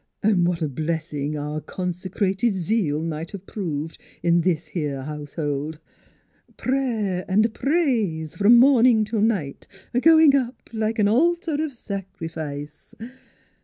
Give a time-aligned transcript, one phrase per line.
[0.23, 4.71] An' what a blessin' our conse crated zeal might 64 NEIGHBORS V proved in this
[4.73, 5.77] 'ere household!
[6.57, 12.95] Prayer V praise from mornin' till night, a goin' up like an altar o' sacrifice."